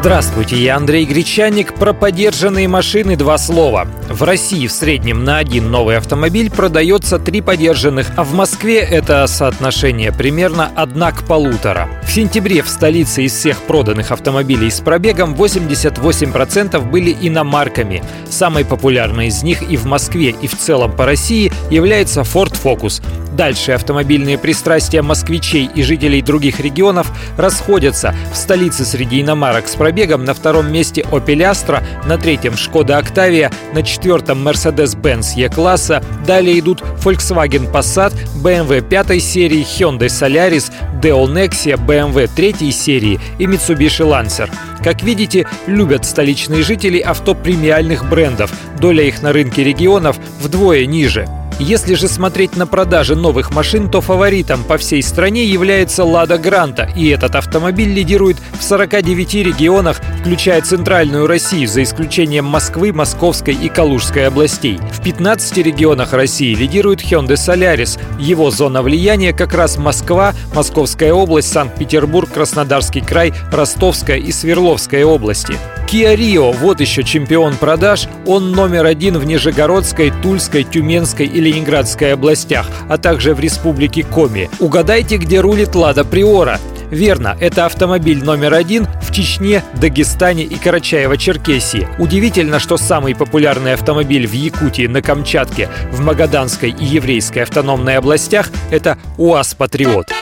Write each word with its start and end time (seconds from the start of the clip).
Здравствуйте, 0.00 0.56
я 0.56 0.76
Андрей 0.76 1.04
Гречаник. 1.04 1.74
Про 1.74 1.92
подержанные 1.92 2.66
машины 2.68 3.16
два 3.16 3.36
слова. 3.36 3.86
В 4.08 4.22
России 4.22 4.66
в 4.66 4.72
среднем 4.72 5.24
на 5.24 5.36
один 5.36 5.70
новый 5.70 5.98
автомобиль 5.98 6.50
продается 6.50 7.18
три 7.18 7.42
подержанных, 7.42 8.06
а 8.16 8.24
в 8.24 8.32
Москве 8.32 8.78
это 8.78 9.26
соотношение 9.26 10.10
примерно 10.10 10.70
одна 10.74 11.12
к 11.12 11.24
полутора. 11.24 11.86
В 12.02 12.10
сентябре 12.10 12.62
в 12.62 12.68
столице 12.70 13.24
из 13.24 13.34
всех 13.34 13.58
проданных 13.58 14.10
автомобилей 14.10 14.70
с 14.70 14.80
пробегом 14.80 15.34
88% 15.34 16.80
были 16.90 17.14
иномарками. 17.20 18.02
Самой 18.30 18.64
популярной 18.64 19.26
из 19.26 19.42
них 19.42 19.62
и 19.70 19.76
в 19.76 19.84
Москве, 19.84 20.30
и 20.30 20.46
в 20.46 20.56
целом 20.56 20.96
по 20.96 21.04
России 21.04 21.52
является 21.68 22.22
Ford 22.22 22.56
Focus. 22.58 23.02
Дальше 23.36 23.72
автомобильные 23.72 24.38
пристрастия 24.38 25.02
москвичей 25.02 25.70
и 25.72 25.82
жителей 25.82 26.20
других 26.20 26.58
регионов 26.58 27.12
расходятся. 27.36 28.14
В 28.32 28.36
столице 28.36 28.84
среди 28.84 29.20
иномарок 29.20 29.68
с 29.68 29.76
пробегом 29.76 29.89
на 30.24 30.34
втором 30.34 30.72
месте 30.72 31.02
Opel 31.10 31.50
Astra, 31.50 31.82
на 32.06 32.16
третьем 32.18 32.54
Skoda 32.54 33.02
Octavia, 33.02 33.52
на 33.74 33.82
четвертом 33.82 34.46
Mercedes-Benz 34.46 35.34
E-класса. 35.36 36.02
Далее 36.26 36.58
идут 36.58 36.82
Volkswagen 37.02 37.70
Passat, 37.70 38.12
BMW 38.42 38.80
5 38.80 39.22
серии, 39.22 39.62
Hyundai 39.62 40.08
Solaris, 40.08 40.72
Deo 41.00 41.26
Nexia, 41.26 41.76
BMW 41.76 42.28
3 42.34 42.70
серии 42.72 43.20
и 43.38 43.46
Mitsubishi 43.46 44.04
Lancer. 44.06 44.50
Как 44.82 45.02
видите, 45.02 45.46
любят 45.66 46.04
столичные 46.06 46.62
жители 46.62 46.98
авто 46.98 47.34
премиальных 47.34 48.08
брендов. 48.08 48.50
Доля 48.78 49.04
их 49.04 49.22
на 49.22 49.32
рынке 49.32 49.62
регионов 49.62 50.16
вдвое 50.40 50.86
ниже. 50.86 51.28
Если 51.60 51.92
же 51.92 52.08
смотреть 52.08 52.56
на 52.56 52.66
продажи 52.66 53.14
новых 53.14 53.50
машин, 53.50 53.90
то 53.90 54.00
фаворитом 54.00 54.64
по 54.64 54.78
всей 54.78 55.02
стране 55.02 55.44
является 55.44 56.04
«Лада 56.04 56.38
Гранта», 56.38 56.90
и 56.96 57.08
этот 57.08 57.36
автомобиль 57.36 57.92
лидирует 57.92 58.38
в 58.58 58.62
49 58.62 59.34
регионах, 59.34 60.00
включая 60.20 60.62
центральную 60.62 61.26
Россию, 61.26 61.68
за 61.68 61.82
исключением 61.82 62.46
Москвы, 62.46 62.94
Московской 62.94 63.52
и 63.54 63.68
Калужской 63.68 64.26
областей. 64.26 64.80
В 64.90 65.02
15 65.02 65.58
регионах 65.58 66.14
России 66.14 66.54
лидирует 66.54 67.02
Hyundai 67.02 67.34
Solaris. 67.34 68.00
Его 68.18 68.50
зона 68.50 68.80
влияния 68.80 69.34
как 69.34 69.52
раз 69.52 69.76
Москва, 69.76 70.32
Московская 70.54 71.12
область, 71.12 71.52
Санкт-Петербург, 71.52 72.30
Краснодарский 72.32 73.02
край, 73.02 73.34
Ростовская 73.52 74.16
и 74.16 74.32
Свердловская 74.32 75.04
области. 75.04 75.58
Kia 75.90 76.14
Rio– 76.14 76.56
вот 76.60 76.80
еще 76.80 77.02
чемпион 77.02 77.56
продаж. 77.56 78.06
Он 78.24 78.52
номер 78.52 78.86
один 78.86 79.18
в 79.18 79.24
Нижегородской, 79.24 80.12
Тульской, 80.22 80.62
Тюменской 80.62 81.26
и 81.26 81.40
Ленинградской 81.40 82.12
областях, 82.12 82.68
а 82.88 82.96
также 82.96 83.34
в 83.34 83.40
республике 83.40 84.04
Коми. 84.04 84.48
Угадайте, 84.60 85.16
где 85.16 85.40
рулит 85.40 85.74
Лада 85.74 86.04
Приора. 86.04 86.60
Верно, 86.92 87.36
это 87.40 87.66
автомобиль 87.66 88.22
номер 88.22 88.54
один 88.54 88.86
в 89.02 89.10
Чечне, 89.10 89.64
Дагестане 89.80 90.44
и 90.44 90.54
Карачаево-Черкесии. 90.54 91.88
Удивительно, 91.98 92.60
что 92.60 92.76
самый 92.76 93.16
популярный 93.16 93.74
автомобиль 93.74 94.28
в 94.28 94.32
Якутии, 94.32 94.86
на 94.86 95.02
Камчатке, 95.02 95.68
в 95.90 95.98
Магаданской 96.02 96.70
и 96.70 96.84
Еврейской 96.84 97.40
автономной 97.40 97.96
областях– 97.96 98.50
это 98.70 98.96
УАЗ 99.18 99.54
«Патриот». 99.54 100.12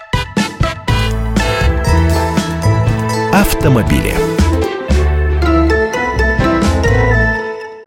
Автомобили. 3.34 4.14